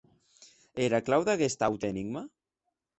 [0.79, 2.29] E era clau d’aguest aute enigma?